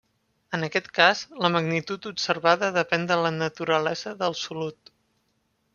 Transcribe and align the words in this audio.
En 0.57 0.67
aquest 0.67 0.87
cas, 0.99 1.21
la 1.43 1.51
magnitud 1.55 2.07
observada 2.13 2.71
depèn 2.81 3.07
de 3.13 3.19
la 3.27 3.35
naturalesa 3.37 4.17
del 4.25 4.39
solut. 4.45 4.95